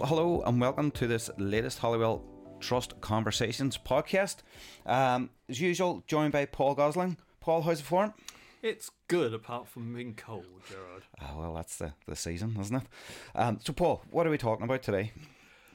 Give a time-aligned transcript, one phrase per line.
[0.00, 2.22] Hello and welcome to this latest Holywell
[2.60, 4.36] Trust Conversations podcast.
[4.86, 7.16] Um, as usual, joined by Paul Gosling.
[7.40, 8.14] Paul, how's it for?
[8.62, 11.02] It's good, apart from being cold, Gerard.
[11.20, 12.82] Oh, well, that's the, the season, isn't it?
[13.34, 15.12] Um, so, Paul, what are we talking about today?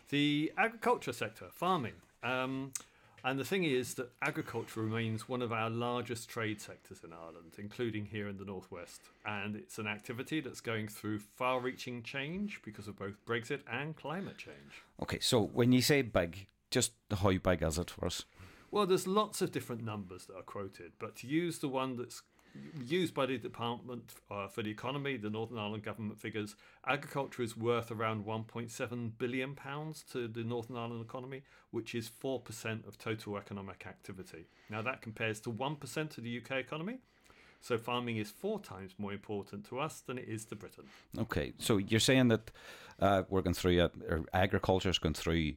[0.10, 1.94] The agriculture sector, farming.
[2.24, 2.72] Um,
[3.24, 7.54] and the thing is that agriculture remains one of our largest trade sectors in Ireland,
[7.58, 9.02] including here in the Northwest.
[9.26, 13.96] And it's an activity that's going through far reaching change because of both Brexit and
[13.96, 14.84] climate change.
[15.02, 18.26] Okay, so when you say big, just how big is it for us?
[18.72, 22.24] Well, there's lots of different numbers that are quoted, but to use the one that's
[22.86, 27.58] used by the Department uh, for the Economy, the Northern Ireland government figures, agriculture is
[27.58, 33.38] worth around 1.7 billion pounds to the Northern Ireland economy, which is 4% of total
[33.38, 34.46] economic activity.
[34.70, 37.00] Now that compares to 1% of the UK economy.
[37.62, 40.84] So farming is four times more important to us than it is to Britain.
[41.18, 42.52] Okay, so you're saying that
[43.00, 43.90] uh, we're going through,
[44.34, 45.54] agriculture is going through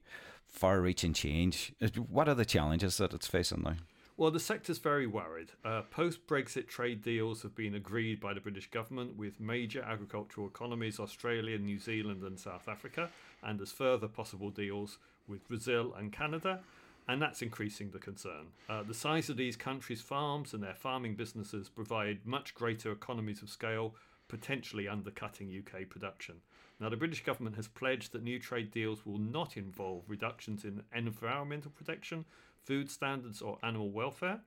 [0.47, 1.73] far-reaching change.
[2.09, 3.75] What are the challenges that it's facing now?
[4.19, 5.53] Well, the sector's very worried.
[5.63, 10.47] Uh, Post Brexit trade deals have been agreed by the British government with major agricultural
[10.47, 13.11] economies, Australia, New Zealand, and South Africa,
[13.43, 14.97] and there's further possible deals
[15.29, 16.61] with Brazil and Canada,
[17.09, 18.47] and that's increasing the concern.
[18.71, 23.43] Uh, the size of these countries' farms and their farming businesses provide much greater economies
[23.43, 23.95] of scale
[24.29, 26.37] potentially undercutting UK production.
[26.81, 30.83] Now, the British government has pledged that new trade deals will not involve reductions in
[30.95, 32.25] environmental protection,
[32.67, 34.41] food standards, or animal welfare.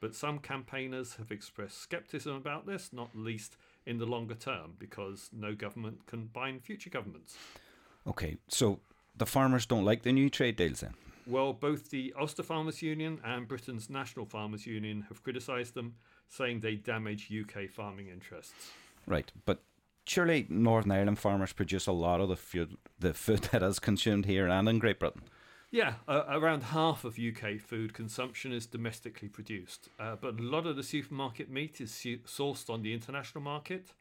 [0.00, 5.28] But some campaigners have expressed scepticism about this, not least in the longer term, because
[5.32, 7.36] no government can bind future governments.
[8.06, 8.80] Okay, so
[9.16, 10.94] the farmers don't like the new trade deals then?
[11.26, 15.96] Well, both the Ulster Farmers Union and Britain's National Farmers Union have criticised them,
[16.28, 18.70] saying they damage UK farming interests.
[19.06, 19.62] Right, but
[20.06, 24.26] surely Northern Ireland farmers produce a lot of the food, the food that is consumed
[24.26, 25.22] here and in Great Britain.
[25.70, 30.66] Yeah, uh, around half of UK food consumption is domestically produced, uh, but a lot
[30.66, 33.92] of the supermarket meat is su- sourced on the international market.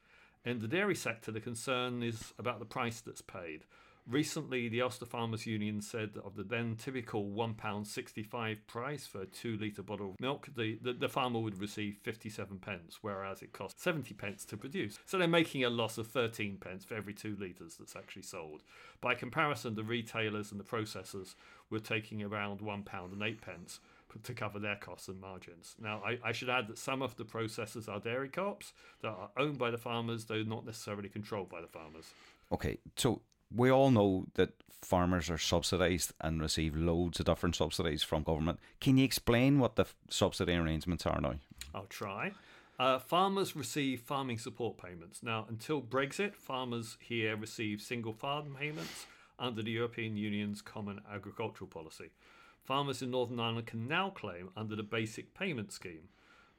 [0.46, 3.66] In the dairy sector, the concern is about the price that's paid.
[4.10, 9.26] Recently, the Ulster Farmers Union said that of the then typical £1.65 price for a
[9.26, 13.52] two litre bottle of milk, the, the, the, farmer would receive 57 pence, whereas it
[13.52, 14.98] costs 70 pence to produce.
[15.06, 18.64] So they're making a loss of 13 pence for every two litres that's actually sold.
[19.02, 21.36] By comparison, the retailers and the processors
[21.70, 23.82] were taking around £1 and 8 pence
[24.24, 25.76] to cover their costs and margins.
[25.82, 29.30] Now, I, I, should add that some of the processors are dairy co-ops that are
[29.38, 32.06] owned by the farmers, though not necessarily controlled by the farmers.
[32.54, 33.22] Okay, so
[33.54, 38.60] we all know that farmers are subsidised and receive loads of different subsidies from government.
[38.80, 41.36] Can you explain what the subsidy arrangements are now?
[41.74, 42.32] I'll try.
[42.80, 45.24] Uh, farmers receive farming support payments.
[45.24, 49.08] Now, until Brexit, farmers here receive single farm payments
[49.40, 52.12] under the European Union's Common Agricultural Policy.
[52.64, 56.10] Farmers in Northern Ireland can now claim under the Basic Payment Scheme.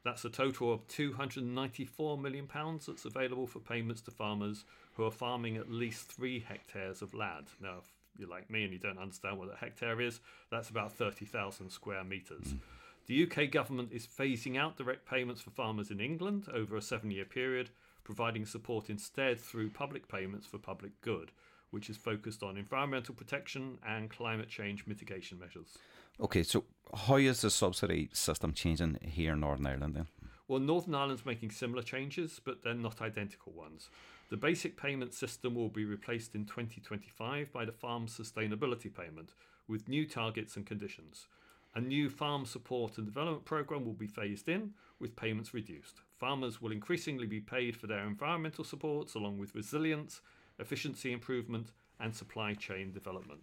[0.03, 4.65] That's a total of £294 million that's available for payments to farmers
[4.99, 7.47] who are farming at least three hectares of land.
[7.61, 7.85] Now, if
[8.19, 10.19] you're like me and you don't understand what a hectare is,
[10.51, 12.47] that's about 30,000 square metres.
[12.47, 12.59] Mm.
[13.07, 17.11] The UK government is phasing out direct payments for farmers in England over a seven
[17.11, 17.69] year period,
[18.03, 21.31] providing support instead through public payments for public good
[21.71, 25.77] which is focused on environmental protection and climate change mitigation measures.
[26.19, 26.63] Okay, so
[26.95, 30.07] how is the subsidy system changing here in Northern Ireland then?
[30.47, 33.89] Well, Northern Ireland's making similar changes, but they're not identical ones.
[34.29, 39.33] The basic payment system will be replaced in 2025 by the Farm Sustainability Payment,
[39.67, 41.27] with new targets and conditions.
[41.75, 46.01] A new farm support and development programme will be phased in, with payments reduced.
[46.19, 50.21] Farmers will increasingly be paid for their environmental supports, along with resilience
[50.59, 53.41] efficiency improvement, and supply chain development.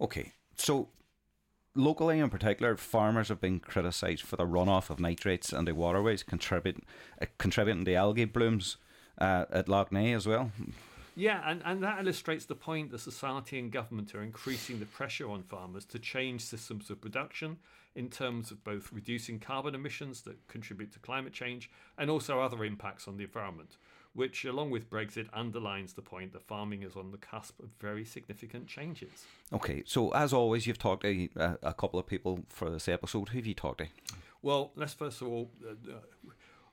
[0.00, 0.88] Okay, so
[1.74, 6.22] locally in particular, farmers have been criticised for the runoff of nitrates and the waterways,
[6.22, 6.84] contributing
[7.20, 8.76] uh, contributing to algae blooms
[9.18, 10.50] uh, at Lough Neagh as well.
[11.18, 15.30] Yeah, and, and that illustrates the point that society and government are increasing the pressure
[15.30, 17.56] on farmers to change systems of production
[17.94, 22.62] in terms of both reducing carbon emissions that contribute to climate change and also other
[22.64, 23.78] impacts on the environment,
[24.12, 28.04] which, along with Brexit, underlines the point that farming is on the cusp of very
[28.04, 29.24] significant changes.
[29.54, 33.30] Okay, so as always, you've talked to a, a couple of people for this episode.
[33.30, 33.86] Who have you talked to?
[34.42, 35.50] Well, let's first of all.
[35.66, 35.92] Uh,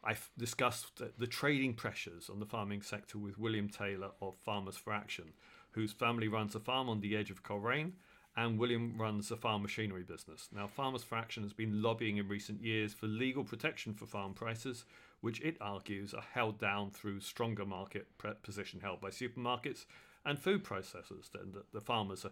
[0.03, 4.91] I've discussed the trading pressures on the farming sector with William Taylor of Farmers for
[4.91, 5.33] Action,
[5.71, 7.93] whose family runs a farm on the edge of Coleraine,
[8.35, 10.49] and William runs a farm machinery business.
[10.53, 14.33] Now, Farmers for Action has been lobbying in recent years for legal protection for farm
[14.33, 14.85] prices,
[15.21, 18.07] which it argues are held down through stronger market
[18.41, 19.85] position held by supermarkets
[20.25, 21.31] and food processors.
[21.31, 22.25] Then the, the farmers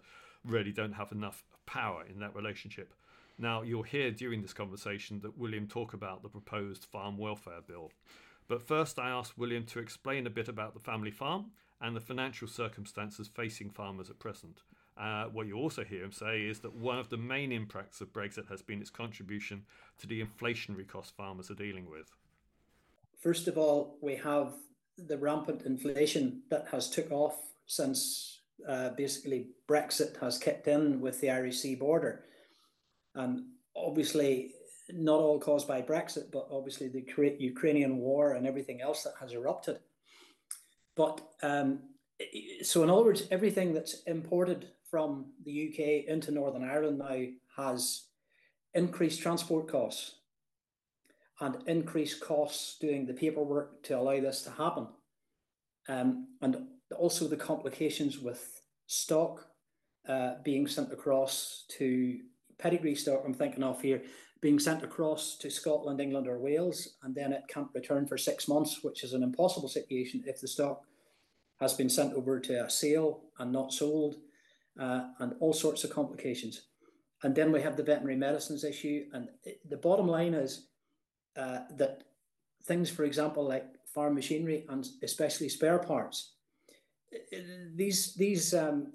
[0.44, 2.94] really don't have enough power in that relationship.
[3.42, 7.92] Now, you'll hear during this conversation that William talk about the proposed farm welfare bill.
[8.48, 11.48] But first, I asked William to explain a bit about the family farm
[11.82, 14.62] and the financial circumstances facing farmers at present.
[14.96, 18.14] Uh, what you also hear him say is that one of the main impacts of
[18.14, 19.64] Brexit has been its contribution
[19.98, 22.12] to the inflationary costs farmers are dealing with.
[23.18, 24.54] First of all, we have
[25.00, 31.22] the rampant inflation that has took off since uh, basically Brexit has kicked in with
[31.22, 32.24] the Irish Sea border.
[33.16, 33.44] And
[33.76, 34.54] obviously,
[34.94, 37.06] not all caused by Brexit, but obviously the
[37.40, 39.80] Ukrainian war and everything else that has erupted.
[40.96, 41.80] But um,
[42.64, 47.26] so, in other words, everything that's imported from the UK into Northern Ireland now
[47.56, 48.06] has
[48.74, 50.16] increased transport costs
[51.40, 54.88] and increased costs doing the paperwork to allow this to happen.
[55.90, 59.48] Um, and also the complications with stock
[60.08, 62.20] uh, being sent across to
[62.62, 64.04] pedigree stock, I'm thinking of here,
[64.42, 68.48] being sent across to Scotland, England, or Wales, and then it can't return for six
[68.48, 70.84] months, which is an impossible situation if the stock
[71.60, 74.16] has been sent over to a sale and not sold,
[74.80, 76.64] uh, and all sorts of complications.
[77.24, 79.06] And then we have the veterinary medicines issue.
[79.14, 80.70] And it, the bottom line is
[81.38, 82.04] uh, that
[82.66, 86.34] things, for example, like farm machinery and especially spare parts,
[87.76, 88.94] these these um,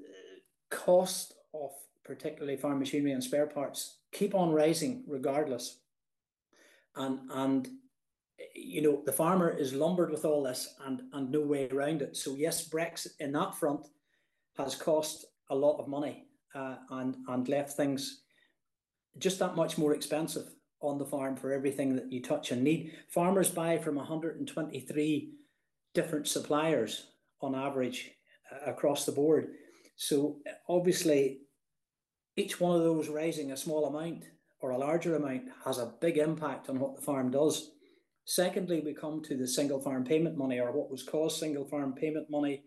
[0.71, 1.71] costs of
[2.07, 5.81] particularly farm machinery and spare parts keep on rising regardless.
[6.97, 7.69] And and
[8.55, 12.17] you know the farmer is lumbered with all this and and no way around it.
[12.17, 13.87] So yes, Brexit in that front
[14.57, 16.25] has cost a lot of money
[16.55, 18.23] uh, and and left things
[19.19, 20.47] just that much more expensive
[20.81, 22.93] on the farm for everything that you touch and need.
[23.09, 25.33] Farmers buy from 123
[25.95, 27.07] different suppliers
[27.41, 28.11] on average
[28.53, 29.49] uh, across the board.
[29.97, 30.37] So
[30.69, 31.46] obviously,
[32.37, 34.25] each one of those raising a small amount
[34.61, 37.71] or a larger amount has a big impact on what the farm does.
[38.25, 41.93] Secondly, we come to the single farm payment money, or what was called single farm
[41.93, 42.65] payment money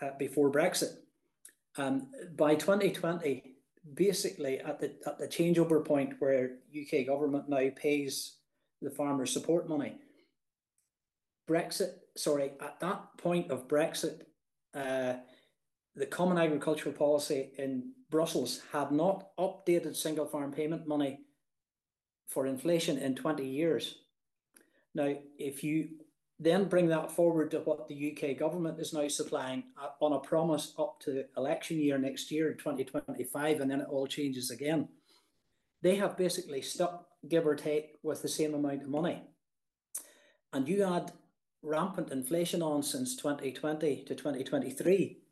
[0.00, 0.94] uh, before Brexit.
[1.76, 3.52] Um, by 2020,
[3.94, 8.38] basically at the at the changeover point where UK government now pays
[8.80, 9.94] the farmer support money.
[11.48, 14.22] Brexit, sorry, at that point of Brexit,
[14.74, 15.14] uh,
[15.94, 21.20] the Common Agricultural Policy in Brussels had not updated single farm payment money
[22.28, 23.96] for inflation in 20 years.
[24.94, 25.88] Now, if you
[26.38, 30.18] then bring that forward to what the UK government is now supplying uh, on a
[30.18, 34.88] promise up to election year next year, 2025, and then it all changes again.
[35.80, 39.22] They have basically stuck, give or take, with the same amount of money.
[40.52, 41.12] And you add
[41.62, 45.22] rampant inflation on since 2020 to 2023.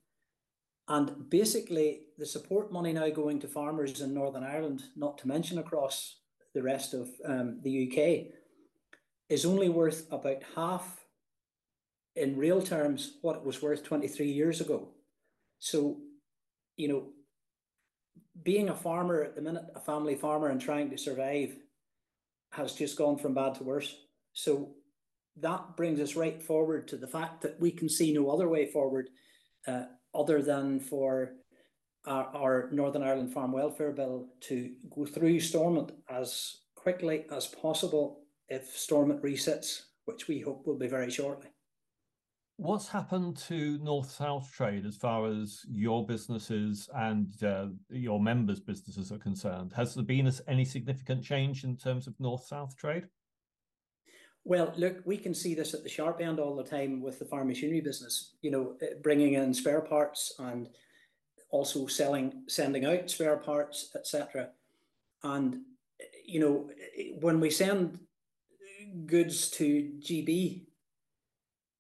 [0.91, 5.59] And basically, the support money now going to farmers in Northern Ireland, not to mention
[5.59, 6.17] across
[6.53, 8.33] the rest of um, the UK,
[9.29, 11.05] is only worth about half
[12.17, 14.89] in real terms what it was worth 23 years ago.
[15.61, 15.99] So,
[16.77, 17.05] you know,
[18.43, 21.55] being a farmer at the minute, a family farmer and trying to survive
[22.51, 23.95] has just gone from bad to worse.
[24.33, 24.71] So
[25.37, 28.67] that brings us right forward to the fact that we can see no other way
[28.67, 29.09] forward
[29.69, 31.33] uh, other than for
[32.07, 38.21] our, our, Northern Ireland Farm Welfare Bill to go through Stormont as quickly as possible
[38.49, 41.49] if Stormont resits, which we hope will be very shortly.
[42.57, 48.61] What's happened to North South trade as far as your businesses and uh, your members'
[48.61, 49.73] businesses are concerned?
[49.75, 53.07] Has there been any significant change in terms of North South trade?
[54.51, 57.25] Well, look, we can see this at the sharp end all the time with the
[57.25, 60.69] farm machinery business, you know, eh, bringing in spare parts and
[61.51, 64.49] also selling, sending out spare parts, etc.
[65.23, 65.59] And,
[66.27, 68.01] you know, eh, when we send
[69.07, 70.67] goods to GB,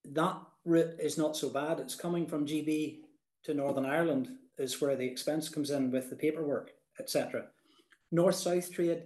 [0.04, 1.80] that route is not so bad.
[1.80, 3.00] It's coming from GB
[3.46, 7.46] to Northern Ireland is where the expense comes in with the paperwork, etc.
[8.12, 9.02] North South trade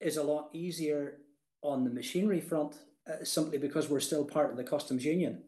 [0.00, 1.20] is a lot easier
[1.64, 2.74] on the machinery front
[3.10, 5.42] uh, simply because we're still part of the customs union.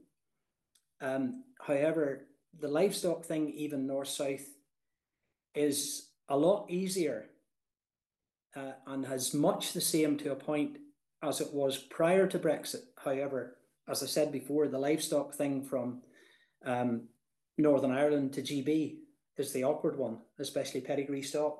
[1.00, 2.26] Um, however,
[2.58, 4.46] the livestock thing, even north south,
[5.54, 7.26] is a lot easier
[8.56, 10.78] uh, and has much the same to a point
[11.22, 12.84] as it was prior to Brexit.
[13.02, 13.58] However,
[13.88, 16.02] as I said before, the livestock thing from
[16.64, 17.02] um,
[17.58, 18.96] Northern Ireland to GB
[19.36, 21.58] is the awkward one, especially pedigree stock.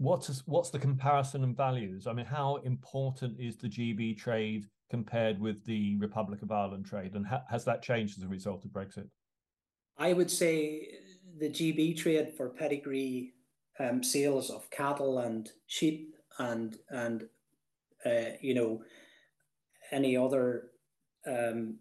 [0.00, 2.06] What's what's the comparison and values?
[2.06, 7.16] I mean, how important is the GB trade compared with the Republic of Ireland trade?
[7.16, 9.10] And ha- has that changed as a result of Brexit?
[9.98, 10.88] I would say
[11.38, 13.34] the GB trade for pedigree
[13.78, 17.24] um, sales of cattle and sheep and and
[18.06, 18.82] uh, you know
[19.92, 20.70] any other
[21.26, 21.76] um,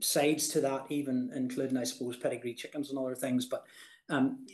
[0.00, 3.46] sides to that, even including I suppose pedigree chickens and other things.
[3.46, 3.62] But
[4.08, 4.44] um,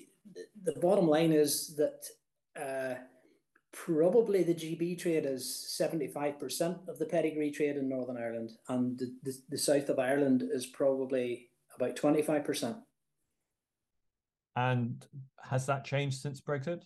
[0.62, 2.04] the bottom line is that
[2.60, 2.94] uh,
[3.72, 9.14] probably the GB trade is 75% of the pedigree trade in Northern Ireland, and the,
[9.22, 12.76] the, the south of Ireland is probably about 25%.
[14.56, 15.06] And
[15.44, 16.82] has that changed since Brexit?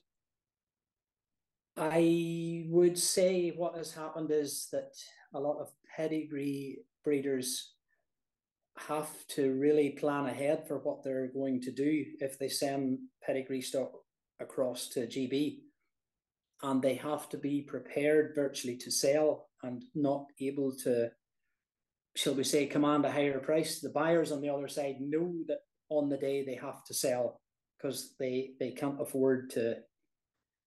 [1.77, 4.93] I would say what has happened is that
[5.33, 7.73] a lot of pedigree breeders
[8.77, 13.63] have to really plan ahead for what they're going to do if they send pedigree
[13.63, 13.93] stock
[14.43, 15.61] across to GB.
[16.63, 21.11] And they have to be prepared virtually to sell and not able to,
[22.15, 23.81] shall we say, command a higher price.
[23.81, 27.41] The buyers on the other side know that on the day they have to sell
[27.77, 29.79] because they, they can't afford to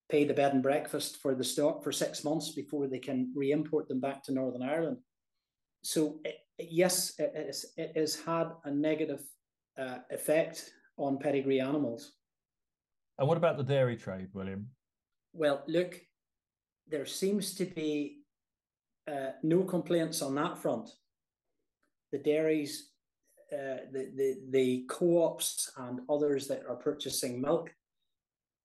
[0.09, 3.87] pay the bed and breakfast for the stock for six months before they can re-import
[3.87, 4.97] them back to Northern Ireland.
[5.83, 9.21] So it, yes, it, is, it has had a negative
[9.79, 12.13] uh, effect on pedigree animals.
[13.17, 14.67] And what about the dairy trade, William?
[15.33, 15.99] Well, look,
[16.87, 18.19] there seems to be
[19.09, 20.89] uh, no complaints on that front.
[22.11, 22.91] The dairies,
[23.51, 27.73] uh, the, the, the co-ops and others that are purchasing milk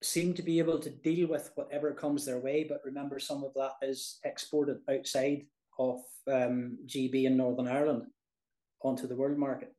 [0.02, 2.64] seem to be able to deal with whatever comes their way.
[2.68, 5.46] But remember, some of that is exported outside
[5.78, 8.06] of um, GB in Northern Ireland
[8.82, 9.74] onto the world market.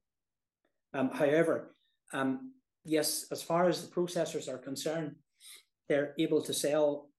[0.94, 1.76] Um, however,
[2.14, 2.52] um,
[2.86, 5.16] yes, as far as the processors are concerned,
[5.88, 7.10] they're able to sell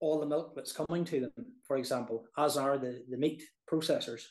[0.00, 4.22] all the milk that's coming to them, for example, as are the, the meat processors.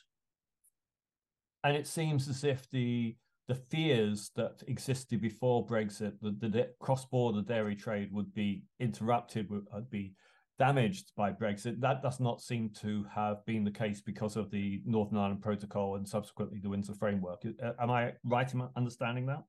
[1.63, 3.16] And it seems as if the
[3.48, 9.66] the fears that existed before Brexit, that the cross-border dairy trade would be interrupted, would
[9.74, 10.13] uh, be
[10.60, 11.80] damaged by Brexit.
[11.80, 15.96] That does not seem to have been the case because of the Northern Ireland Protocol
[15.96, 17.42] and subsequently the Windsor Framework.
[17.63, 19.44] Uh, am I right in understanding that?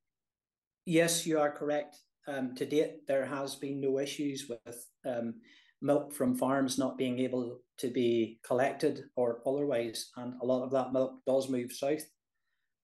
[0.88, 1.98] Yes, you are correct.
[2.26, 5.34] Um, to date, there has been no issues with um,
[5.82, 10.70] milk from farms not being able to be collected or otherwise, and a lot of
[10.70, 12.04] that milk does move south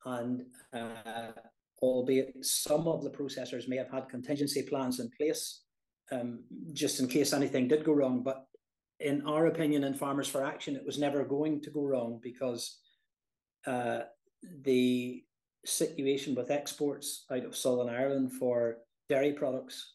[0.05, 0.43] and
[0.75, 1.33] uh,
[1.81, 5.63] albeit some of the processors may have had contingency plans in place
[6.13, 6.45] um,
[6.75, 8.23] just in case anything did go wrong.
[8.23, 8.45] But
[9.01, 12.81] in our opinion, in Farmers for Action, it was never going to go wrong because
[13.67, 14.01] uh,
[14.63, 15.25] the
[15.65, 18.79] situation with exports out of Southern Ireland for
[19.09, 19.95] dairy products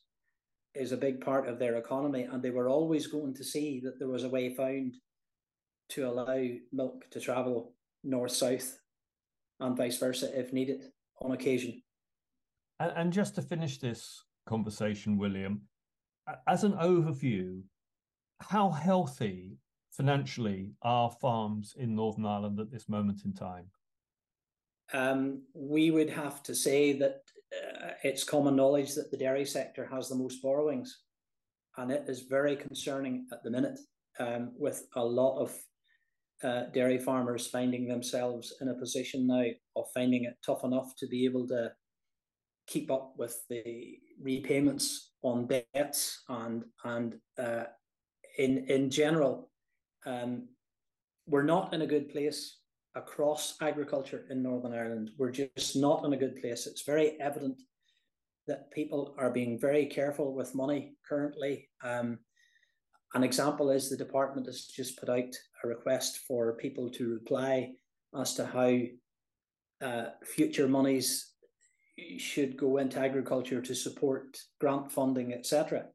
[0.75, 3.99] is a big part of their economy, and they were always going to see that
[3.99, 4.95] there was a way found
[5.89, 7.73] to allow milk to travel
[8.03, 8.77] north south
[9.59, 11.81] and vice versa if needed on occasion.
[12.79, 15.61] And, and just to finish this conversation, William,
[16.47, 17.61] as an overview,
[18.41, 19.57] how healthy
[19.91, 23.65] financially are farms in Northern Ireland at this moment in time?
[24.93, 27.21] Um, we would have to say that
[27.53, 31.03] uh, it's common knowledge that the dairy sector has the most borrowings,
[31.77, 33.79] and it is very concerning at the minute,
[34.19, 35.55] um, with a lot of
[36.43, 39.43] uh, dairy farmers finding themselves in a position now
[39.75, 41.71] of finding it tough enough to be able to
[42.67, 47.63] keep up with the repayments on debts and and uh,
[48.37, 49.51] in in general,
[50.05, 50.47] um,
[51.27, 52.58] we're not in a good place
[52.95, 55.11] across agriculture in Northern Ireland.
[55.17, 56.67] We're just not in a good place.
[56.67, 57.61] It's very evident
[58.47, 61.69] that people are being very careful with money currently.
[61.83, 62.19] Um,
[63.13, 67.71] an example is the department has just put out a request for people to reply
[68.19, 71.33] as to how uh, future monies
[72.17, 75.85] should go into agriculture to support grant funding, etc.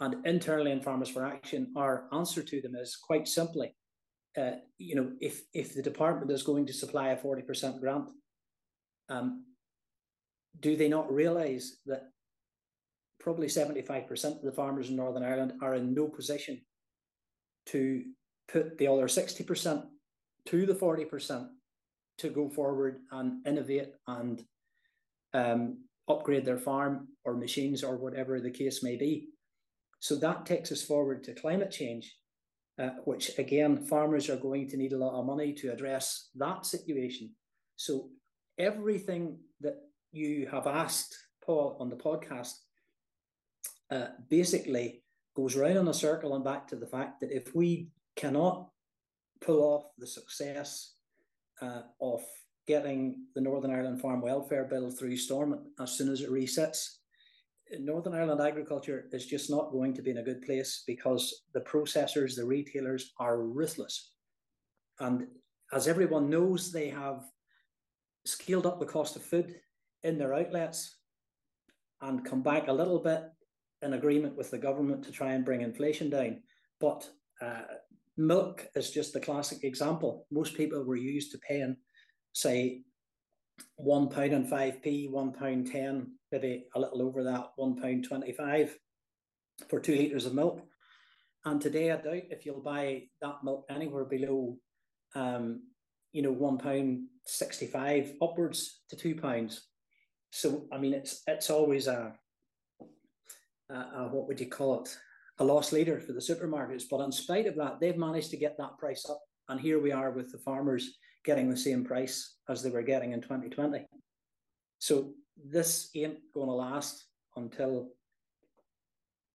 [0.00, 3.74] And internally in Farmers for Action, our answer to them is quite simply,
[4.36, 8.06] uh, you know, if if the department is going to supply a forty percent grant,
[9.08, 9.44] um,
[10.60, 12.10] do they not realise that
[13.20, 16.60] probably 75% of the farmers in Northern Ireland are in no position
[17.66, 18.04] to
[18.48, 19.86] put the other 60%
[20.46, 21.48] to the 40%
[22.18, 24.44] to go forward and innovate and
[25.32, 29.28] um, upgrade their farm or machines or whatever the case may be.
[30.00, 32.14] So that takes us forward to climate change,
[32.78, 36.66] uh, which again, farmers are going to need a lot of money to address that
[36.66, 37.30] situation.
[37.76, 38.10] So
[38.58, 39.76] everything that
[40.12, 42.54] you have asked, Paul, on the podcast
[43.90, 45.02] uh, basically
[45.36, 48.68] goes round in a circle and back to the fact that if we cannot
[49.40, 50.94] pull off the success
[51.60, 52.22] uh, of
[52.66, 56.96] getting the Northern Ireland Farm Welfare Bill through Stormont as soon as it resets.
[57.78, 61.60] Northern Ireland agriculture is just not going to be in a good place because the
[61.60, 64.12] processors, the retailers are ruthless.
[65.00, 65.26] And
[65.72, 67.24] as everyone knows, they have
[68.26, 69.54] scaled up the cost of food
[70.02, 70.98] in their outlets
[72.00, 73.24] and come back a little bit
[73.82, 76.42] in agreement with the government to try and bring inflation down.
[76.80, 77.08] But
[77.40, 77.62] uh,
[78.16, 80.26] milk is just the classic example.
[80.30, 81.76] Most people were used to paying,
[82.32, 82.82] say,
[83.76, 88.04] one pound and five p, one pound ten, maybe a little over that, one pound
[88.04, 88.76] twenty-five
[89.68, 90.60] for two litres of milk.
[91.44, 94.56] And today, I doubt if you'll buy that milk anywhere below,
[95.14, 95.62] um,
[96.12, 99.62] you know, one pound sixty-five upwards to two pounds.
[100.30, 102.14] So, I mean, it's it's always a,
[103.70, 104.96] a, a what would you call it?
[105.38, 106.84] A loss leader for the supermarkets.
[106.88, 109.20] But in spite of that, they've managed to get that price up.
[109.48, 113.12] And here we are with the farmers getting the same price as they were getting
[113.12, 113.86] in 2020.
[114.78, 117.88] So this ain't going to last until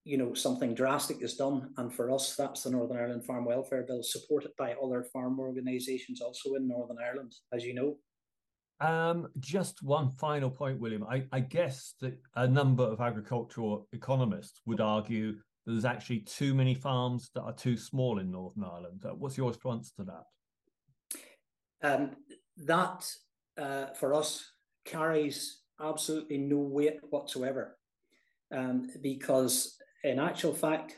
[0.04, 1.70] you know something drastic is done.
[1.76, 6.20] And for us, that's the Northern Ireland Farm Welfare Bill, supported by other farm organisations
[6.20, 7.96] also in Northern Ireland, as you know.
[8.80, 11.04] Um, just one final point, William.
[11.04, 15.34] I, I guess that a number of agricultural economists would argue
[15.72, 19.04] there's actually too many farms that are too small in Northern Ireland.
[19.04, 20.24] Uh, what's your response to that?
[21.82, 22.10] Um,
[22.58, 23.10] that
[23.58, 24.44] uh, for us
[24.84, 27.78] carries absolutely no weight whatsoever,
[28.54, 30.96] um, because in actual fact,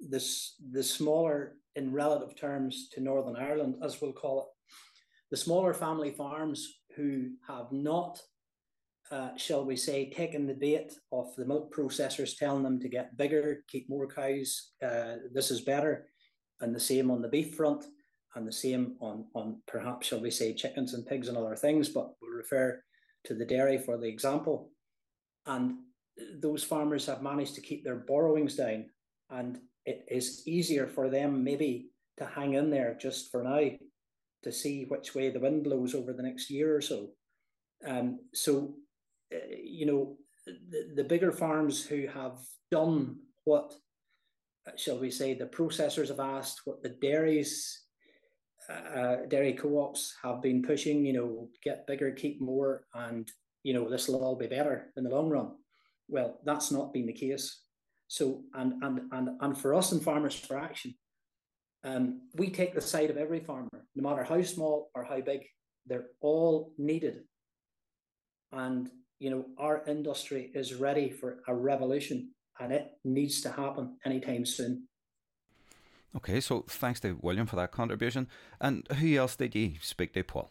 [0.00, 4.46] this the smaller in relative terms to Northern Ireland, as we'll call it,
[5.30, 8.20] the smaller family farms who have not,
[9.12, 13.16] uh, shall we say, taking the bait of the milk processors telling them to get
[13.18, 16.06] bigger, keep more cows, uh, this is better,
[16.62, 17.84] and the same on the beef front
[18.34, 21.90] and the same on, on perhaps, shall we say, chickens and pigs and other things,
[21.90, 22.82] but we'll refer
[23.24, 24.70] to the dairy for the example.
[25.44, 25.74] And
[26.40, 28.86] those farmers have managed to keep their borrowings down,
[29.28, 33.68] and it is easier for them maybe to hang in there just for now
[34.44, 37.10] to see which way the wind blows over the next year or so.
[37.86, 38.74] Um, so,
[39.62, 40.16] you know,
[40.46, 42.38] the, the bigger farms who have
[42.70, 43.74] done what,
[44.76, 47.82] shall we say, the processors have asked, what the dairies
[48.70, 53.30] uh, dairy co-ops have been pushing, you know, get bigger, keep more, and
[53.62, 55.52] you know this will all be better in the long run.
[56.08, 57.60] Well, that's not been the case.
[58.08, 60.94] So, and and and and for us in Farmers for Action,
[61.84, 65.44] um, we take the side of every farmer, no matter how small or how big.
[65.86, 67.24] They're all needed,
[68.52, 68.88] and
[69.22, 74.44] you know our industry is ready for a revolution, and it needs to happen anytime
[74.44, 74.88] soon.
[76.16, 78.26] Okay, so thanks to William for that contribution.
[78.60, 80.50] And who else did you speak to, Paul?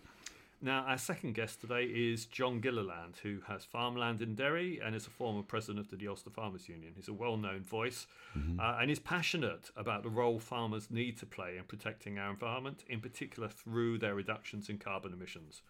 [0.63, 5.07] Now, our second guest today is John Gilliland, who has farmland in Derry and is
[5.07, 6.93] a former president of the Ulster Farmers Union.
[6.95, 8.07] He's a well known voice
[8.37, 8.59] mm-hmm.
[8.59, 12.83] uh, and is passionate about the role farmers need to play in protecting our environment,
[12.87, 15.61] in particular through their reductions in carbon emissions.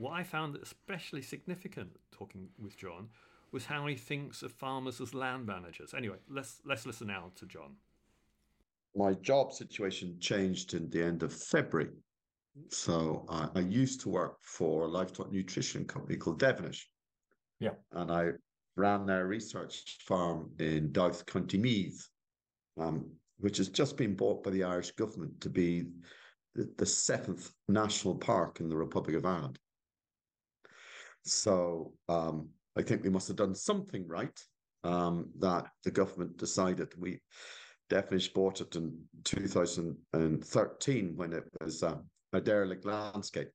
[0.00, 3.08] What I found especially significant talking with John
[3.52, 5.92] was how he thinks of farmers as land managers.
[5.92, 7.76] Anyway, let's, let's listen now to John
[8.94, 11.90] my job situation changed in the end of February.
[12.68, 16.82] So I, I used to work for a livestock nutrition company called Devenish.
[17.60, 17.74] Yeah.
[17.92, 18.30] And I
[18.76, 22.08] ran their research farm in Dowth, County Meath,
[22.78, 23.08] um,
[23.38, 25.86] which has just been bought by the Irish government to be
[26.54, 29.58] the, the seventh national park in the Republic of Ireland.
[31.24, 34.38] So um, I think we must have done something right
[34.84, 37.20] um, that the government decided we
[37.88, 41.96] definitely bought it in 2013 when it was uh,
[42.32, 43.50] a derelict landscape.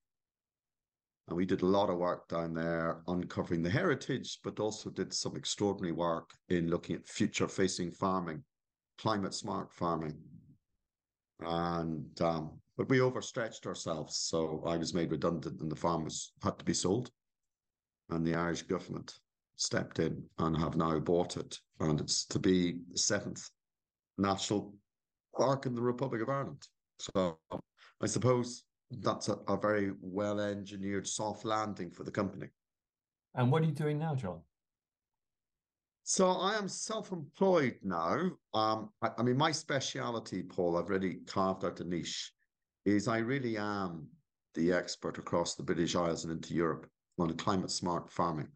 [1.27, 5.11] And we did a lot of work down there uncovering the heritage, but also did
[5.11, 8.43] some extraordinary work in looking at future facing farming,
[8.99, 10.15] climate smart farming.
[11.39, 14.17] And, um, but we overstretched ourselves.
[14.17, 17.09] So I was made redundant and the farm was, had to be sold.
[18.09, 19.19] And the Irish government
[19.55, 21.59] stepped in and have now bought it.
[21.79, 23.49] And it's to be the seventh
[24.17, 24.73] national
[25.35, 26.67] park in the Republic of Ireland.
[26.99, 27.37] So
[28.01, 32.47] I suppose that's a, a very well engineered soft landing for the company.
[33.33, 34.41] And what are you doing now, John?
[36.03, 38.29] So I am self-employed now.
[38.53, 42.31] Um, I, I, mean, my speciality, Paul, I've really carved out a niche,
[42.85, 44.07] is I really am
[44.53, 46.87] the expert across the British Isles and into Europe
[47.19, 48.47] on climate smart farming,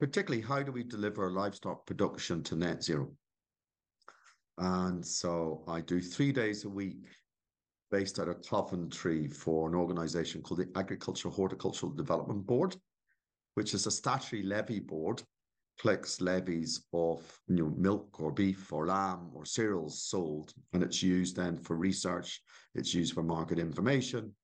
[0.00, 3.10] particularly how do we deliver livestock production to net zero?
[4.58, 7.06] And so I do three days a week
[7.90, 12.76] based out of Coventry for an organisation called the Agricultural Horticultural Development Board,
[13.54, 15.22] which is a statutory levy board,
[15.80, 21.02] collects levies of you know, milk or beef or lamb or cereals sold, and it's
[21.02, 22.42] used then for research.
[22.74, 24.34] It's used for market information,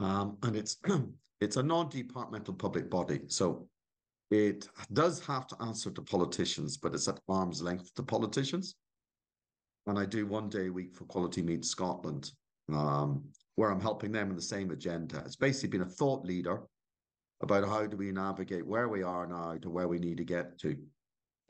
[0.00, 0.78] um, and it's
[1.44, 3.20] it's a non-departmental public body.
[3.28, 3.68] So
[4.30, 8.76] it does have to answer to politicians, but it's at arm's length to politicians.
[9.86, 12.32] And I do one day a week for Quality Meat Scotland,
[12.72, 13.22] um,
[13.56, 15.22] where I'm helping them in the same agenda.
[15.26, 16.62] It's basically been a thought leader
[17.42, 20.58] about how do we navigate where we are now to where we need to get
[20.60, 20.76] to.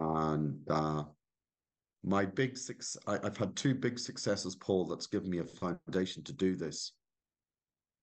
[0.01, 1.05] And uh,
[2.03, 6.25] my big six, I, have had two big successes, Paul, that's given me a foundation
[6.25, 6.93] to do this.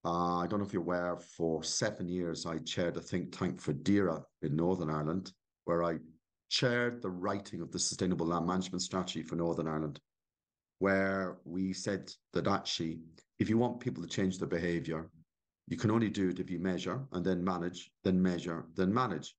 [0.03, 3.61] Uh, I don't know if you're aware, for seven years, I chaired a think tank
[3.61, 5.31] for DAERA in Northern Ireland,
[5.65, 5.99] where I
[6.49, 9.99] chaired the writing of the Sustainable Land Management Strategy for Northern Ireland,
[10.79, 12.99] where we said that actually,
[13.37, 15.07] if you want people to change their behavior,
[15.67, 19.35] you can only do it if you measure and then manage, then measure, then manage.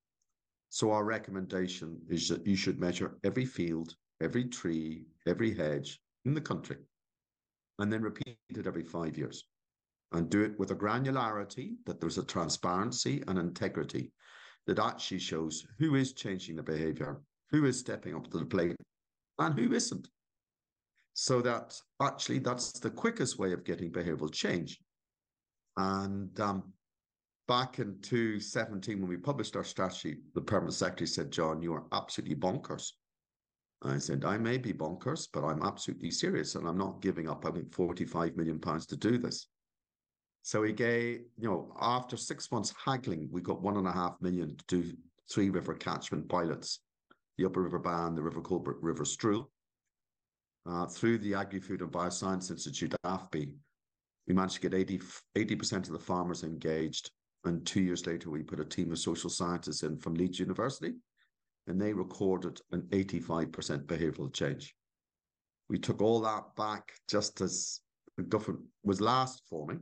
[0.68, 6.34] So our recommendation is that you should measure every field, every tree, every hedge in
[6.34, 6.76] the country,
[7.80, 9.44] and then repeat it every five years
[10.12, 14.12] and do it with a granularity that there's a transparency and integrity
[14.66, 17.20] that actually shows who is changing the behavior,
[17.50, 18.76] who is stepping up to the plate,
[19.38, 20.08] and who isn't.
[21.14, 24.78] So that actually that's the quickest way of getting behavioral change.
[25.76, 26.72] And um,
[27.48, 31.84] back in 2017, when we published our strategy, the permanent secretary said, John, you are
[31.92, 32.92] absolutely bonkers.
[33.82, 37.44] I said, I may be bonkers, but I'm absolutely serious and I'm not giving up.
[37.44, 39.48] I think 45 million pounds to do this.
[40.42, 44.16] So he gave, you know, after six months haggling, we got one and a half
[44.20, 44.92] million to do
[45.30, 46.80] three river catchment pilots,
[47.38, 49.50] the Upper River Bann, the River Colebrooke, River Strule.
[50.68, 53.52] Uh, through the Agri-Food and Bioscience Institute, AFBI,
[54.26, 55.00] we managed to get 80,
[55.36, 57.10] 80% of the farmers engaged.
[57.44, 60.94] And two years later, we put a team of social scientists in from Leeds University,
[61.66, 64.74] and they recorded an 85% behavioural change.
[65.68, 67.80] We took all that back just as
[68.16, 69.80] the government was last forming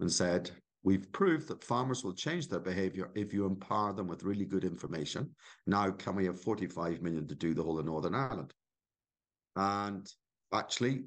[0.00, 0.50] and said,
[0.82, 4.64] We've proved that farmers will change their behavior if you empower them with really good
[4.64, 5.28] information.
[5.66, 8.54] Now, can we have 45 million to do the whole of Northern Ireland?
[9.56, 10.10] And
[10.54, 11.04] actually,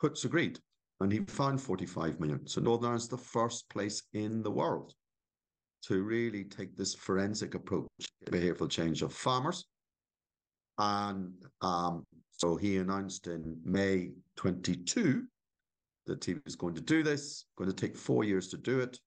[0.00, 0.58] Poots agreed,
[1.00, 2.44] and he found 45 million.
[2.48, 4.92] So, Northern Ireland's the first place in the world
[5.82, 7.88] to really take this forensic approach
[8.24, 9.64] to behavioral change of farmers.
[10.78, 15.24] And um, so he announced in May 22
[16.06, 18.98] that he is going to do this, going to take four years to do it.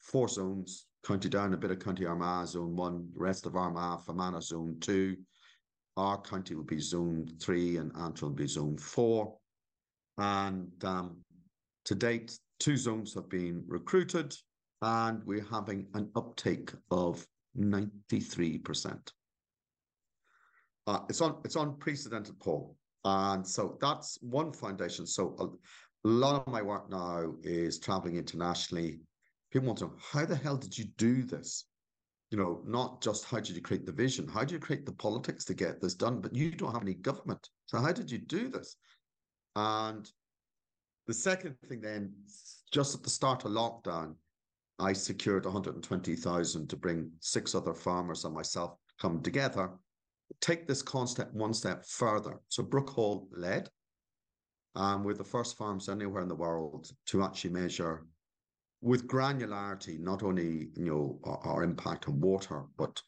[0.00, 4.00] Four zones, County Down, a bit of County Armagh, zone one, the rest of Armagh,
[4.04, 5.16] Fermanagh, zone two.
[5.96, 9.36] Our county will be zone three and Antrim will be zone four.
[10.18, 11.18] And um,
[11.86, 14.34] to date, two zones have been recruited
[14.82, 17.26] and we're having an uptake of
[17.58, 19.10] 93%.
[20.86, 22.76] Uh, it's on it's unprecedented, Paul.
[23.06, 25.06] And so that's one foundation.
[25.06, 29.00] So a, lot of my work now is traveling internationally.
[29.52, 31.64] People want to know, how the hell did you do this?
[32.30, 34.92] You know, not just how did you create the vision, how do you create the
[34.92, 36.20] politics to get this done?
[36.20, 37.48] But you don't have any government.
[37.66, 38.76] So how did you do this?
[39.54, 40.08] And
[41.06, 42.12] the second thing then,
[42.72, 44.14] just at the start of lockdown,
[44.78, 49.70] I secured 120,000 to bring six other farmers and myself come together
[50.40, 52.40] take this concept one step further.
[52.48, 53.68] So Brook Hall led,
[54.74, 58.06] um, we're the first farms anywhere in the world to actually measure
[58.82, 63.00] with granularity not only you know our, our impact on water, but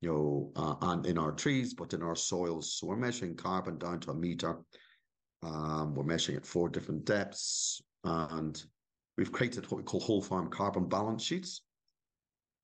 [0.00, 2.74] you know uh, and in our trees, but in our soils.
[2.74, 4.58] So we're measuring carbon down to a meter.
[5.42, 8.62] Um, we're measuring at four different depths, and
[9.16, 11.62] we've created what we call whole farm carbon balance sheets.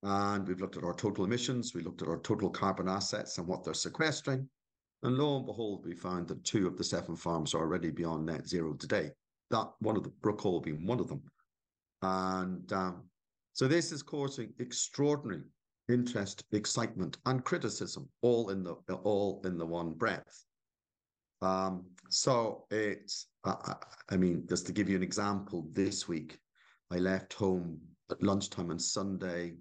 [0.04, 3.46] And we've looked at our total emissions, we looked at our total carbon assets and
[3.46, 4.46] what they're sequestering.
[5.02, 8.26] And lo and behold, we found that two of the seven farms are already beyond
[8.26, 9.10] net zero today.
[9.50, 11.22] That one of the Brook Hall being one of them.
[12.02, 13.04] And um,
[13.54, 15.42] so this is causing extraordinary
[15.88, 20.44] interest, excitement, and criticism, all in the all in the one breath.
[21.40, 26.38] Um, so it's, I mean, just to give you an example, this week
[26.90, 29.54] I left home at lunchtime on Sunday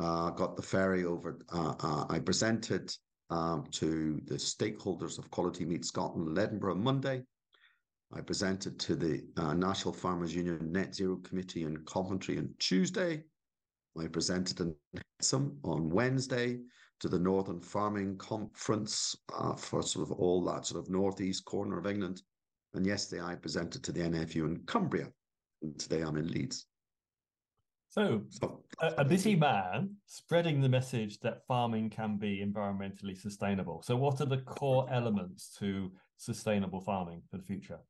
[0.00, 1.38] got the ferry over.
[1.52, 2.94] Uh, uh, I presented
[3.28, 7.22] um, to the stakeholders of Quality Meat Scotland in Edinburgh on Monday.
[8.12, 13.22] I presented to the uh, National Farmers Union Net Zero Committee in Coventry on Tuesday.
[13.98, 14.74] I presented in
[15.18, 16.60] Hexham on Wednesday
[17.00, 21.78] to the Northern Farming Conference uh, for sort of all that sort of northeast corner
[21.78, 22.22] of England
[22.74, 25.08] And yesterday I presented to the NFU in Cumbria,
[25.62, 26.66] and today I'm in Leeds.
[27.90, 28.22] So,
[28.80, 33.82] a, a busy man spreading the message that farming can be environmentally sustainable.
[33.82, 37.80] So, what are the core elements to sustainable farming for the future?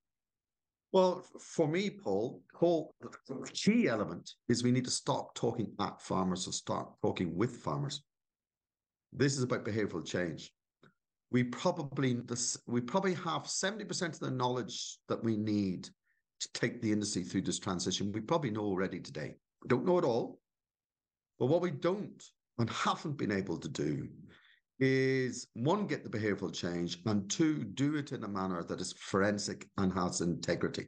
[0.93, 6.01] Well, for me, Paul, Paul, the key element is we need to stop talking at
[6.01, 8.03] farmers and start talking with farmers.
[9.13, 10.51] This is about behavioral change.
[11.31, 15.91] We probably this, we probably have 70% of the knowledge that we need
[16.41, 18.13] to take the industry through this transition.
[18.13, 19.37] We probably know already today.
[19.67, 20.41] Don't know it all.
[21.39, 22.23] But what we don't
[22.59, 24.09] and haven't been able to do
[24.79, 28.95] is one, get the behavioral change, and two, do it in a manner that is
[28.95, 30.87] forensic and has integrity.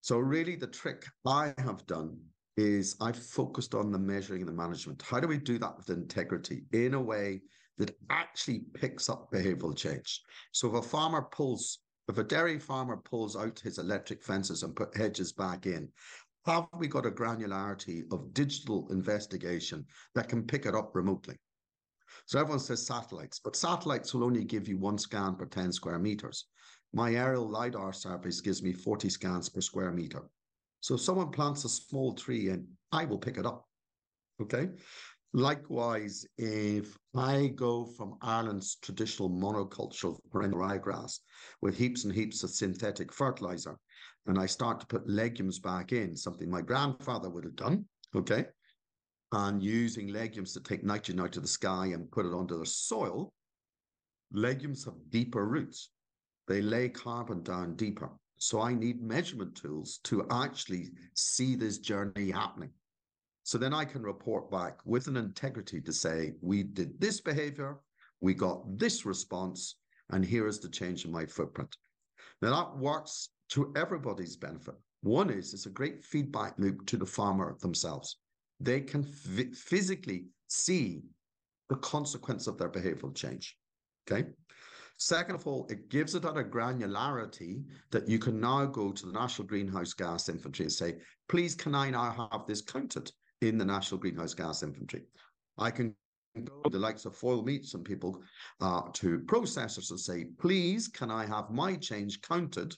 [0.00, 2.18] So, really, the trick I have done
[2.56, 5.02] is I've focused on the measuring and the management.
[5.02, 7.42] How do we do that with integrity in a way
[7.78, 10.22] that actually picks up behavioral change?
[10.52, 11.78] So, if a farmer pulls,
[12.08, 15.88] if a dairy farmer pulls out his electric fences and put hedges back in,
[16.44, 21.36] have we got a granularity of digital investigation that can pick it up remotely?
[22.26, 25.98] So everyone says satellites, but satellites will only give you one scan per 10 square
[25.98, 26.46] meters.
[26.92, 30.28] My aerial LiDAR service gives me 40 scans per square meter.
[30.80, 33.66] So if someone plants a small tree in, I will pick it up.
[34.40, 34.68] Okay.
[35.34, 41.20] Likewise, if I go from Ireland's traditional monocultural perennial ryegrass
[41.62, 43.78] with heaps and heaps of synthetic fertilizer,
[44.26, 48.44] and I start to put legumes back in, something my grandfather would have done, okay,
[49.32, 52.66] and using legumes to take nitrogen out of the sky and put it onto the
[52.66, 53.32] soil,
[54.32, 55.90] legumes have deeper roots.
[56.46, 58.10] They lay carbon down deeper.
[58.36, 62.72] So I need measurement tools to actually see this journey happening.
[63.44, 67.78] So then I can report back with an integrity to say, we did this behavior,
[68.20, 69.76] we got this response,
[70.10, 71.76] and here is the change in my footprint.
[72.40, 74.74] Now that works to everybody's benefit.
[75.02, 78.16] One is it's a great feedback loop to the farmer themselves
[78.62, 81.02] they can physically see
[81.68, 83.56] the consequence of their behavioral change.
[84.10, 84.28] Okay.
[84.98, 89.06] Second of all, it gives it at a granularity that you can now go to
[89.06, 90.96] the National Greenhouse Gas Inventory and say,
[91.28, 93.10] please, can I now have this counted
[93.42, 95.04] in the National Greenhouse Gas Inventory?
[95.58, 95.94] I can
[96.44, 98.22] go to the likes of Foyle Meats and people
[98.60, 102.74] uh, to processors and say, please, can I have my change counted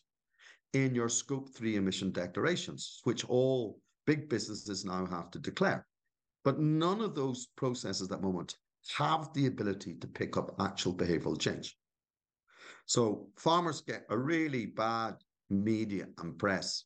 [0.72, 5.86] in your scope three emission declarations, which all big businesses now have to declare.
[6.44, 8.56] But none of those processes at the moment
[8.96, 11.76] have the ability to pick up actual behavioral change.
[12.86, 15.14] So farmers get a really bad
[15.48, 16.84] media and press,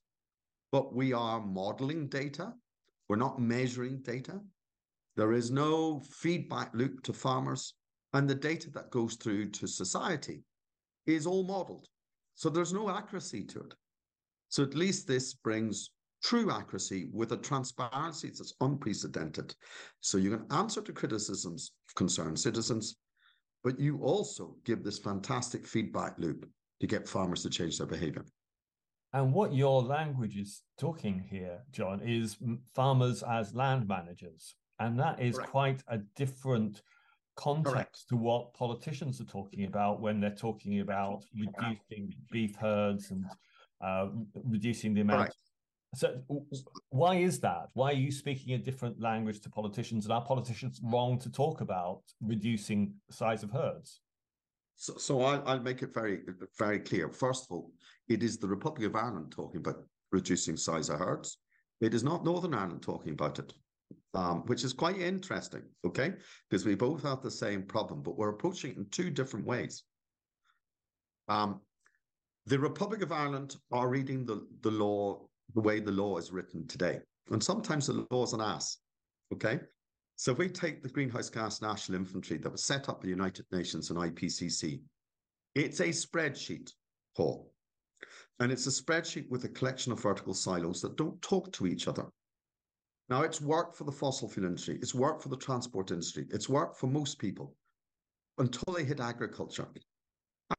[0.71, 2.53] but we are modeling data.
[3.09, 4.41] We're not measuring data.
[5.17, 7.75] There is no feedback loop to farmers,
[8.13, 10.43] and the data that goes through to society
[11.07, 11.89] is all modeled.
[12.35, 13.75] So there's no accuracy to it.
[14.49, 15.91] So at least this brings
[16.23, 19.55] true accuracy with a transparency that's unprecedented.
[20.01, 22.97] So you can answer to criticisms of concerned citizens,
[23.65, 26.49] but you also give this fantastic feedback loop
[26.81, 28.25] to get farmers to change their behavior.
[29.13, 32.37] And what your language is talking here, John, is
[32.75, 34.55] farmers as land managers.
[34.79, 35.51] And that is Correct.
[35.51, 36.83] quite a different
[37.37, 38.05] context Correct.
[38.11, 43.25] to what politicians are talking about when they're talking about reducing beef herds and
[43.81, 44.09] uh,
[44.45, 45.33] reducing the amount
[45.95, 46.21] so,
[46.91, 47.69] why is that?
[47.73, 50.05] Why are you speaking a different language to politicians?
[50.05, 54.01] And are politicians wrong to talk about reducing the size of herds?
[54.79, 56.21] So, so I'll, I'll make it very,
[56.57, 57.11] very clear.
[57.11, 57.73] First of all,
[58.09, 61.39] it is the Republic of Ireland talking about reducing size of herds.
[61.81, 63.53] It is not Northern Ireland talking about it,
[64.15, 66.15] um, which is quite interesting, okay?
[66.49, 69.83] Because we both have the same problem, but we're approaching it in two different ways.
[71.29, 71.61] Um,
[72.47, 76.67] the Republic of Ireland are reading the, the law the way the law is written
[76.67, 77.01] today.
[77.31, 78.79] And sometimes the law is an ass.
[79.33, 79.61] Okay.
[80.19, 83.11] So if we take the Greenhouse Gas National Inventory that was set up by the
[83.11, 84.81] United Nations and IPCC,
[85.55, 86.73] it's a spreadsheet,
[87.17, 87.53] Paul.
[88.41, 91.87] And it's a spreadsheet with a collection of vertical silos that don't talk to each
[91.87, 92.05] other.
[93.09, 96.49] Now, it's work for the fossil fuel industry, it's work for the transport industry, it's
[96.49, 97.55] work for most people
[98.39, 99.69] until they hit agriculture.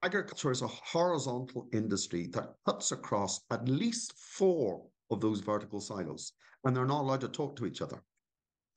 [0.04, 6.32] Agriculture is a horizontal industry that cuts across at least four of those vertical silos,
[6.64, 8.02] and they're not allowed to talk to each other.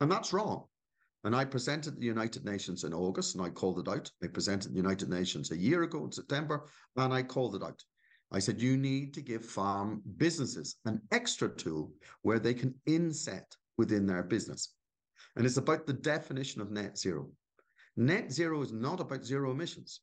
[0.00, 0.66] And that's wrong.
[1.24, 4.10] And I presented the United Nations in August and I called it out.
[4.24, 7.80] I presented the United Nations a year ago in September and I called it out.
[8.32, 13.54] I said, you need to give farm businesses an extra tool where they can inset
[13.78, 14.74] within their business.
[15.36, 17.30] And it's about the definition of net zero.
[17.96, 20.00] Net zero is not about zero emissions.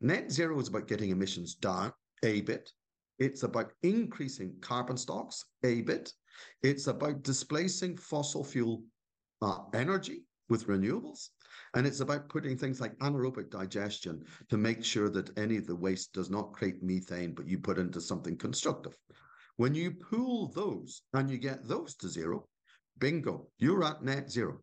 [0.00, 1.92] Net zero is about getting emissions down
[2.24, 2.70] a bit
[3.18, 6.12] It's about increasing carbon stocks, a bit.
[6.62, 8.82] It's about displacing fossil fuel
[9.40, 11.28] uh, energy with renewables.
[11.74, 15.76] And it's about putting things like anaerobic digestion to make sure that any of the
[15.76, 18.96] waste does not create methane, but you put into something constructive.
[19.56, 22.48] When you pool those and you get those to zero,
[22.98, 24.60] bingo, you're at net zero.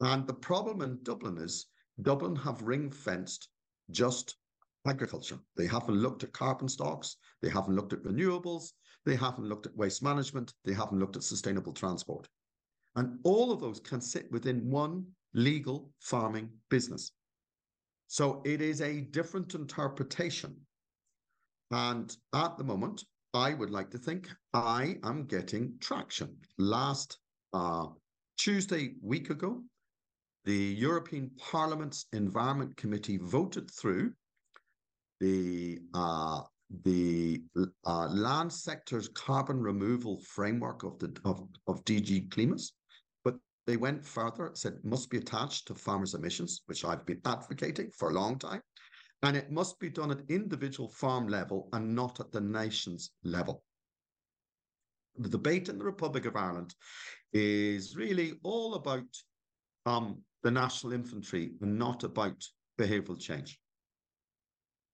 [0.00, 1.66] And the problem in Dublin is
[2.00, 3.48] Dublin have ring fenced
[3.90, 4.36] just
[4.86, 5.38] agriculture.
[5.56, 7.16] They haven't looked at carbon stocks.
[7.40, 8.72] They haven't looked at renewables.
[9.04, 10.54] They haven't looked at waste management.
[10.64, 12.28] They haven't looked at sustainable transport.
[12.96, 17.12] And all of those can sit within one legal farming business.
[18.08, 20.54] So it is a different interpretation.
[21.70, 26.36] And at the moment, I would like to think I am getting traction.
[26.58, 27.18] Last
[27.54, 27.86] uh,
[28.36, 29.62] Tuesday, week ago,
[30.44, 34.12] the European Parliament's Environment Committee voted through
[35.20, 36.40] the uh,
[36.84, 37.42] the
[37.86, 42.72] uh, land sector's carbon removal framework of the of, of DG Clima's.
[43.66, 47.90] They went further, said it must be attached to farmers' emissions, which I've been advocating
[47.90, 48.60] for a long time.
[49.22, 53.62] And it must be done at individual farm level and not at the nation's level.
[55.16, 56.74] The debate in the Republic of Ireland
[57.32, 59.04] is really all about
[59.86, 62.42] um, the national inventory and not about
[62.78, 63.60] behavioural change.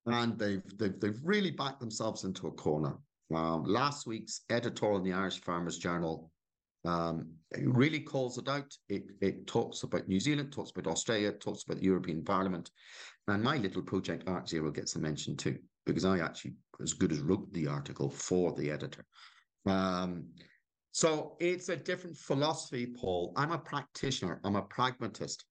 [0.04, 2.98] And they've, they've, they've really backed themselves into a corner.
[3.34, 6.30] Um, last week's editorial in the Irish Farmers Journal
[6.84, 8.72] um, it really calls it out.
[8.88, 12.70] It, it talks about New Zealand, talks about Australia, talks about the European Parliament.
[13.26, 17.12] And my little project, Arc Zero, gets a mention too, because I actually, as good
[17.12, 19.04] as wrote the article for the editor.
[19.66, 20.28] Um,
[20.92, 23.32] so it's a different philosophy, Paul.
[23.36, 25.44] I'm a practitioner, I'm a pragmatist.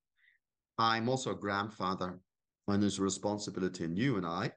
[0.80, 2.20] I'm also a grandfather,
[2.68, 4.52] and there's a responsibility in you and I,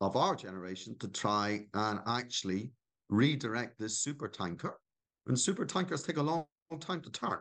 [0.00, 2.72] of our generation, to try and actually
[3.08, 4.78] redirect this super tanker.
[5.26, 7.38] And super tankers take a long, long time to turn.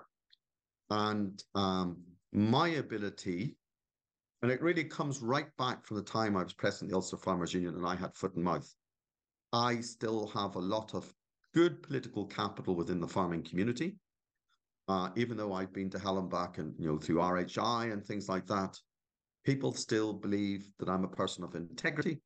[0.90, 1.98] And um,
[2.32, 3.56] my ability,
[4.42, 7.18] and it really comes right back from the time I was president of the Ulster
[7.18, 8.74] Farmers Union and I had foot and mouth.
[9.52, 11.14] I still have a lot of
[11.54, 13.96] good political capital within the farming community.
[14.88, 18.46] Uh, even though I've been to back and you know through RHI and things like
[18.48, 18.78] that,
[19.46, 22.20] people still believe that I'm a person of integrity.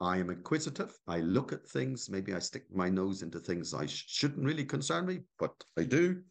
[0.00, 0.94] I am inquisitive.
[1.06, 2.10] I look at things.
[2.10, 5.84] Maybe I stick my nose into things I sh- shouldn't really concern me, but I
[5.84, 6.22] do.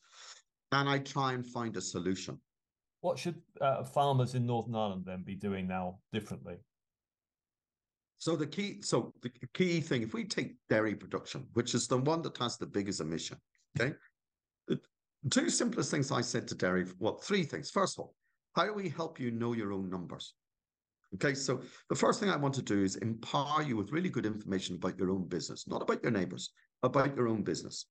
[0.71, 2.39] And I try and find a solution.
[3.01, 6.57] What should uh, farmers in Northern Ireland then be doing now differently?
[8.17, 11.97] So the key, so the key thing, if we take dairy production, which is the
[11.97, 13.37] one that has the biggest emission,
[13.79, 13.93] okay,
[14.67, 14.79] the
[15.29, 17.69] two simplest things I said to dairy, well, three things.
[17.69, 18.15] First of all,
[18.55, 20.33] how do we help you know your own numbers?
[21.15, 24.25] Okay, so the first thing I want to do is empower you with really good
[24.25, 26.51] information about your own business, not about your neighbors,
[26.83, 27.85] about your own business.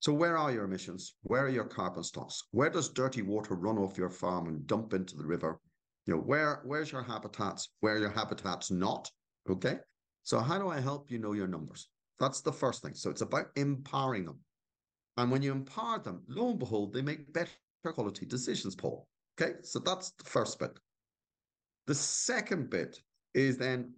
[0.00, 1.14] So where are your emissions?
[1.22, 2.42] Where are your carbon stocks?
[2.50, 5.60] Where does dirty water run off your farm and dump into the river?
[6.06, 7.68] You know, where where's your habitats?
[7.80, 9.08] Where your habitats not?
[9.50, 9.76] Okay.
[10.22, 11.88] So how do I help you know your numbers?
[12.18, 12.94] That's the first thing.
[12.94, 14.38] So it's about empowering them.
[15.18, 17.50] And when you empower them, lo and behold, they make better
[17.84, 19.06] quality decisions, Paul.
[19.38, 19.56] Okay.
[19.62, 20.78] So that's the first bit.
[21.92, 22.98] The second bit
[23.34, 23.92] is then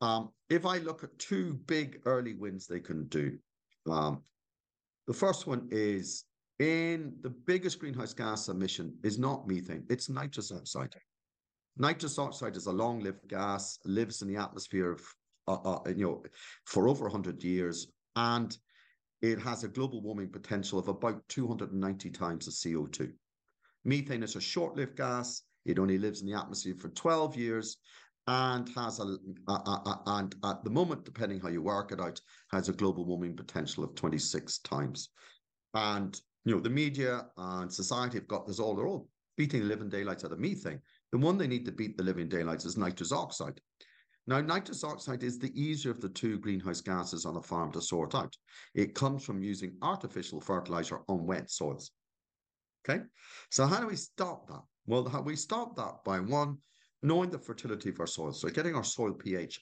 [0.00, 3.38] um, if I look at two big early wins they can do.
[3.88, 4.24] Um,
[5.06, 6.24] the first one is
[6.58, 10.96] in the biggest greenhouse gas emission is not methane, it's nitrous oxide.
[11.76, 15.00] Nitrous oxide is a long-lived gas, lives in the atmosphere of,
[15.46, 16.24] uh, uh, you know,
[16.64, 18.58] for over 100 years, and
[19.22, 23.12] it has a global warming potential of about 290 times the CO2.
[23.84, 25.44] Methane is a short-lived gas.
[25.68, 27.76] It only lives in the atmosphere for 12 years
[28.26, 29.16] and has a,
[29.48, 32.20] a, a, and at the moment, depending how you work it out,
[32.52, 35.10] has a global warming potential of 26 times.
[35.74, 39.66] And you know, the media and society have got this all, they're all beating the
[39.66, 40.80] living daylights out of methane.
[41.12, 43.60] The one they need to beat the living daylights is nitrous oxide.
[44.26, 47.80] Now, nitrous oxide is the easier of the two greenhouse gases on a farm to
[47.80, 48.36] sort out.
[48.74, 51.90] It comes from using artificial fertilizer on wet soils.
[52.88, 53.02] Okay,
[53.50, 54.62] so how do we stop that?
[54.88, 56.56] Well, we stop that by one,
[57.02, 59.60] knowing the fertility of our soil, so getting our soil pH.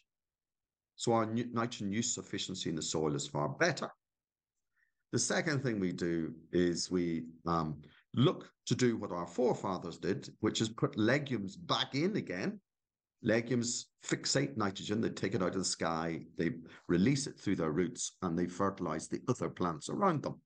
[0.95, 3.91] So our nitrogen use efficiency in the soil is far better.
[5.11, 7.83] The second thing we do is we um,
[8.15, 12.61] look to do what our forefathers did, which is put legumes back in again.
[13.25, 16.53] Legumes fixate nitrogen, they take it out of the sky, they
[16.87, 20.41] release it through their roots, and they fertilize the other plants around them.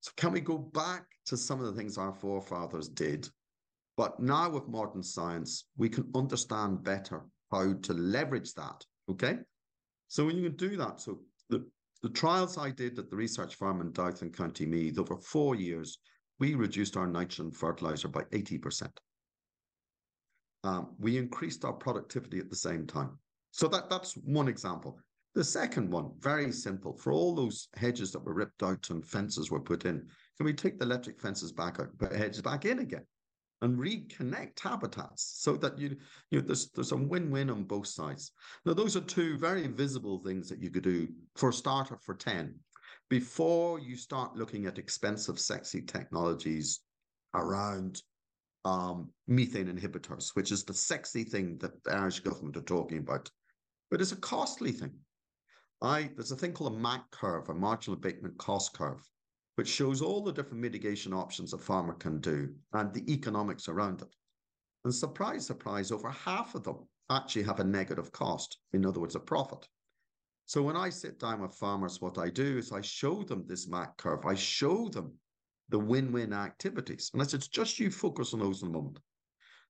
[0.00, 3.26] So, can we go back to some of the things our forefathers did?
[4.00, 8.82] But now, with modern science, we can understand better how to leverage that.
[9.10, 9.40] Okay.
[10.08, 11.20] So when you can do that, so
[11.50, 11.68] the,
[12.02, 15.98] the trials I did at the research farm in Doutham, County Meath, over four years,
[16.38, 18.88] we reduced our nitrogen fertilizer by 80%.
[20.64, 23.18] Um, we increased our productivity at the same time.
[23.50, 24.98] So that, that's one example.
[25.34, 26.94] The second one, very simple.
[26.94, 30.54] For all those hedges that were ripped out and fences were put in, can we
[30.54, 33.04] take the electric fences back out, put hedges back in again,
[33.62, 35.96] and reconnect habitats so that you,
[36.30, 38.32] you know, there's there's a win-win on both sides.
[38.64, 42.14] Now, those are two very visible things that you could do for a starter for
[42.14, 42.54] 10
[43.08, 46.80] before you start looking at expensive, sexy technologies
[47.34, 48.00] around
[48.64, 53.30] um, methane inhibitors, which is the sexy thing that the Irish government are talking about.
[53.90, 54.92] But it's a costly thing.
[55.82, 59.02] I there's a thing called a MAC curve, a marginal abatement cost curve,
[59.60, 64.00] which shows all the different mitigation options a farmer can do and the economics around
[64.00, 64.08] it.
[64.86, 69.16] And surprise, surprise, over half of them actually have a negative cost, in other words,
[69.16, 69.68] a profit.
[70.46, 73.68] So when I sit down with farmers, what I do is I show them this
[73.68, 74.24] MAC curve.
[74.24, 75.12] I show them
[75.68, 77.10] the win-win activities.
[77.12, 78.98] And I said, just you focus on those in a moment.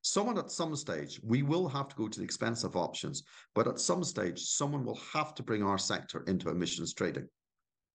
[0.02, 3.24] Someone at some stage, we will have to go to the expensive options,
[3.56, 7.26] but at some stage, someone will have to bring our sector into emissions trading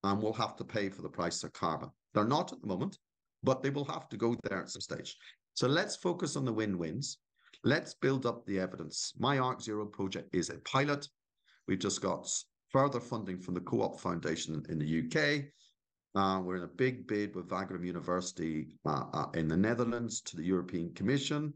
[0.05, 1.89] and will have to pay for the price of carbon.
[2.13, 2.97] They're not at the moment,
[3.43, 5.17] but they will have to go there at some stage.
[5.53, 7.17] So let's focus on the win-wins.
[7.63, 9.13] Let's build up the evidence.
[9.17, 11.07] My Arc Zero project is a pilot.
[11.67, 12.29] We've just got
[12.69, 15.45] further funding from the Co-op Foundation in the UK.
[16.15, 20.37] Uh, we're in a big bid with Wageningen University uh, uh, in the Netherlands to
[20.37, 21.53] the European Commission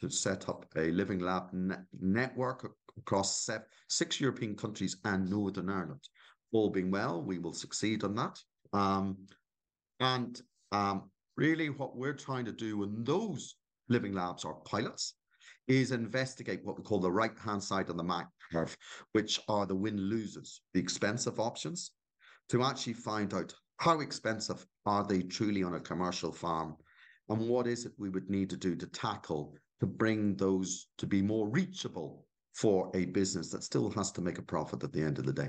[0.00, 3.48] to set up a living lab ne network across
[3.88, 6.08] six European countries and Northern Ireland.
[6.52, 8.38] All being well, we will succeed on that.
[8.72, 9.16] Um,
[10.00, 10.40] and
[10.72, 13.56] um, really, what we're trying to do in those
[13.88, 15.14] living labs or pilots
[15.68, 18.76] is investigate what we call the right hand side of the MAC curve,
[19.12, 21.92] which are the win losers, the expensive options,
[22.48, 26.76] to actually find out how expensive are they truly on a commercial farm
[27.28, 31.06] and what is it we would need to do to tackle to bring those to
[31.06, 35.02] be more reachable for a business that still has to make a profit at the
[35.02, 35.48] end of the day.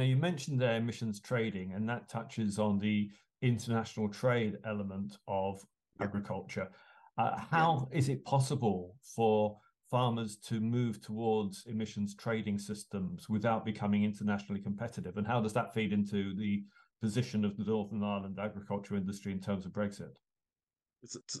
[0.00, 3.10] Now, you mentioned emissions trading, and that touches on the
[3.42, 5.60] international trade element of
[6.00, 6.70] agriculture.
[7.18, 7.98] Uh, how yeah.
[7.98, 9.58] is it possible for
[9.90, 15.18] farmers to move towards emissions trading systems without becoming internationally competitive?
[15.18, 16.64] And how does that feed into the
[17.02, 20.14] position of the Northern Ireland agriculture industry in terms of Brexit?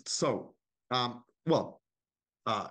[0.06, 0.54] So,
[0.90, 1.80] um, well,
[2.44, 2.68] uh,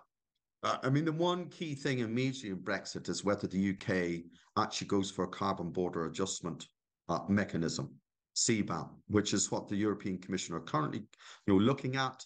[0.62, 4.24] uh, I mean, the one key thing immediately in Brexit is whether the UK
[4.62, 6.68] actually goes for a carbon border adjustment
[7.08, 7.96] uh, mechanism,
[8.36, 11.00] CBAM, which is what the European Commission are currently
[11.46, 12.24] you know, looking at.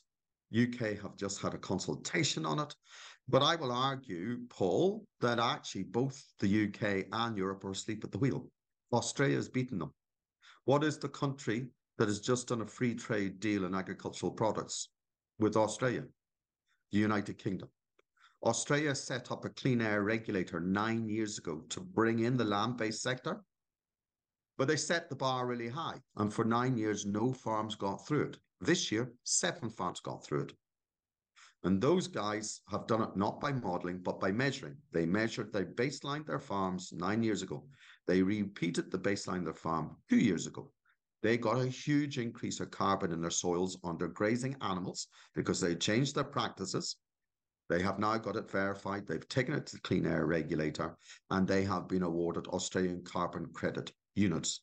[0.56, 2.76] UK have just had a consultation on it.
[3.28, 8.12] But I will argue, Paul, that actually both the UK and Europe are asleep at
[8.12, 8.50] the wheel.
[8.92, 9.94] Australia has beaten them.
[10.66, 14.90] What is the country that has just done a free trade deal in agricultural products
[15.40, 16.04] with Australia?
[16.92, 17.70] The United Kingdom.
[18.44, 22.78] Australia set up a clean air regulator nine years ago to bring in the land
[22.78, 23.42] based sector,
[24.58, 26.02] but they set the bar really high.
[26.18, 28.38] And for nine years, no farms got through it.
[28.60, 30.54] This year, seven farms got through it.
[31.64, 34.76] And those guys have done it not by modeling, but by measuring.
[34.92, 37.66] They measured, they baselined their farms nine years ago.
[38.06, 40.70] They repeated the baseline of their farm two years ago.
[41.22, 45.74] They got a huge increase of carbon in their soils under grazing animals because they
[45.76, 46.98] changed their practices.
[47.74, 49.08] They have now got it verified.
[49.08, 50.96] They've taken it to the Clean Air Regulator
[51.32, 54.62] and they have been awarded Australian carbon credit units.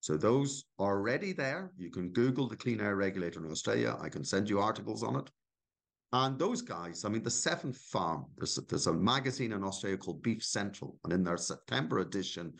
[0.00, 1.70] So those are already there.
[1.78, 3.96] You can Google the Clean Air Regulator in Australia.
[4.00, 5.30] I can send you articles on it.
[6.12, 10.20] And those guys, I mean, the seventh farm, there's, there's a magazine in Australia called
[10.20, 10.98] Beef Central.
[11.04, 12.52] And in their September edition,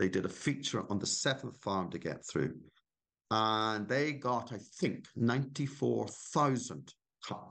[0.00, 2.56] they did a feature on the seventh farm to get through.
[3.30, 6.92] And they got, I think, 94,000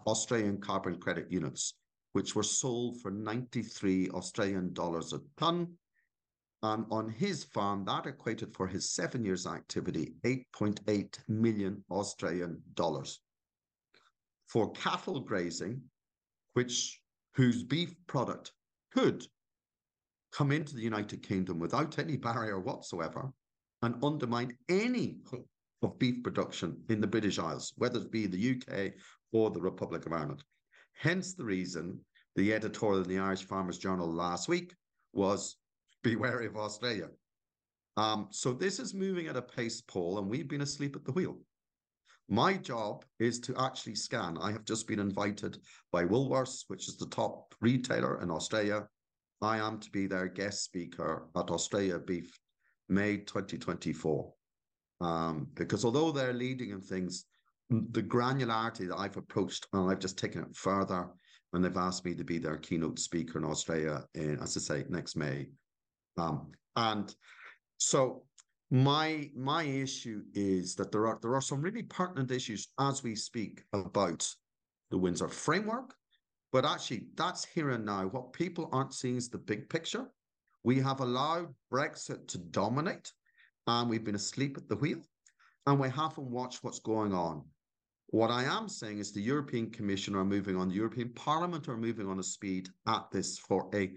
[0.07, 1.75] Australian carbon credit units,
[2.15, 5.67] which were sold for 93 Australian dollars a ton.
[6.63, 13.19] And on his farm, that equated for his seven years activity, 8.8 million Australian dollars
[14.47, 15.81] for cattle grazing,
[16.53, 17.01] which
[17.33, 18.53] whose beef product
[18.93, 19.27] could
[20.31, 23.29] come into the United Kingdom without any barrier whatsoever
[23.81, 25.17] and undermine any
[25.81, 28.93] of beef production in the British Isles, whether it be the UK
[29.33, 30.45] or the Republic of Ireland.
[30.95, 31.99] Hence the reason
[32.35, 34.73] the editorial in the Irish Farmers Journal last week
[35.13, 35.57] was
[36.03, 37.09] be wary of Australia.
[37.97, 41.13] Um, so this is moving at a pace, Paul, and we've been asleep at the
[41.13, 41.37] wheel.
[42.27, 44.37] My job is to actually scan.
[44.41, 45.59] I have just been invited
[45.91, 48.87] by Woolworths, which is the top retailer in Australia,
[49.41, 52.39] I am to be their guest speaker at Australia Beef
[52.89, 54.33] May 2024.
[55.01, 57.25] Um, because although they're leading in things,
[57.69, 61.07] the granularity that I've approached, and I've just taken it further,
[61.53, 64.85] and they've asked me to be their keynote speaker in Australia, in, as I say,
[64.89, 65.47] next May.
[66.17, 67.13] Um, and
[67.77, 68.23] so
[68.71, 73.15] my my issue is that there are there are some really pertinent issues as we
[73.15, 74.27] speak about
[74.91, 75.93] the Windsor framework,
[76.51, 78.05] but actually that's here and now.
[78.07, 80.07] What people aren't seeing is the big picture.
[80.63, 83.11] We have allowed Brexit to dominate,
[83.67, 85.01] and we've been asleep at the wheel,
[85.67, 87.43] and we haven't watched what's going on.
[88.07, 91.77] What I am saying is the European Commission are moving on, the European Parliament are
[91.77, 93.91] moving on a speed at this for a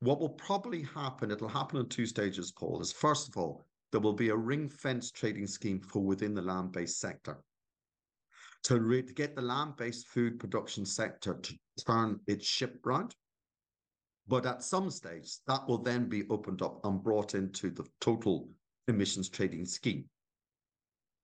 [0.00, 4.00] what will probably happen, it'll happen in two stages, Paul, is first of all, there
[4.00, 7.38] will be a ring fence trading scheme for within the land based sector
[8.64, 11.54] to, re- to get the land based food production sector to
[11.86, 13.14] turn its ship round.
[14.28, 18.48] But at some stage, that will then be opened up and brought into the total
[18.88, 20.04] emissions trading scheme.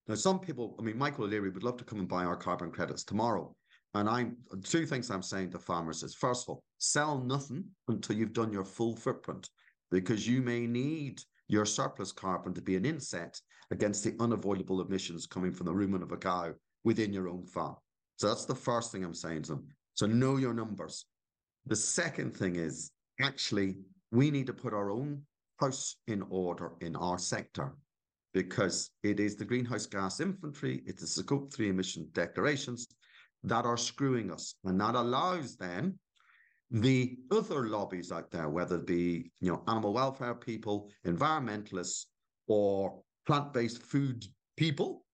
[0.08, 2.72] Now, some people, I mean, Michael O'Leary would love to come and buy our carbon
[2.72, 3.54] credits tomorrow.
[3.94, 8.16] And I'm two things I'm saying to farmers is first of all, sell nothing until
[8.16, 9.48] you've done your full footprint,
[9.90, 13.38] because you may need your surplus carbon to be an inset
[13.70, 16.52] against the unavoidable emissions coming from the rumen of a cow
[16.84, 17.76] within your own farm.
[18.16, 19.68] So that's the first thing I'm saying to them.
[19.94, 21.06] So know your numbers.
[21.66, 22.90] The second thing is
[23.20, 23.76] actually
[24.10, 25.22] we need to put our own
[25.60, 27.72] house in order in our sector
[28.32, 32.88] because it is the greenhouse gas inventory, it's the scope three emission declarations
[33.44, 34.54] that are screwing us.
[34.64, 35.98] And that allows then
[36.70, 42.06] the other lobbies out there, whether it be you know animal welfare people, environmentalists,
[42.46, 44.24] or plant-based food
[44.56, 45.04] people,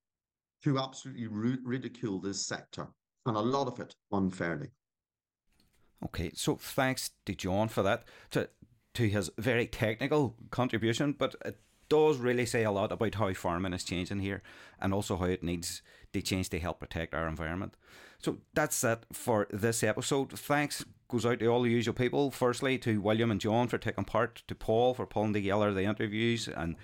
[0.62, 1.26] to absolutely
[1.64, 2.86] ridicule this sector,
[3.26, 4.68] and a lot of it unfairly.
[6.04, 8.48] Okay, so thanks to John for that, to
[8.94, 11.58] to his very technical contribution, but it
[11.88, 14.42] does really say a lot about how farming is changing here,
[14.80, 15.82] and also how it needs
[16.12, 17.74] to change to help protect our environment.
[18.18, 20.38] So that's it for this episode.
[20.38, 22.30] Thanks goes out to all the usual people.
[22.30, 26.48] Firstly, to William and John for taking part, to Paul for pulling together the interviews
[26.48, 26.76] and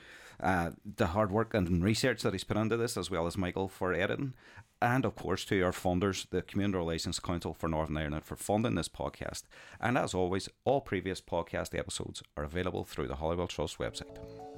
[0.43, 3.69] uh, the hard work and research that he's put into this, as well as Michael
[3.69, 4.35] for editing.
[4.83, 8.75] And of course, to our funders, the Community Relations Council for Northern Ireland, for funding
[8.75, 9.43] this podcast.
[9.81, 14.54] And as always, all previous podcast episodes are available through the Holywell Trust website.